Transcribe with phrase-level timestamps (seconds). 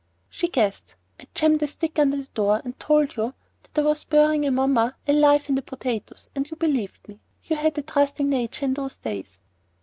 [0.29, 0.95] "She guessed.
[1.19, 4.95] I jammed a stick under the door and told you that I was burying Amomma
[5.07, 7.19] alive in the potatoes, and you believed me.
[7.43, 9.37] You had a trusting nature in those days."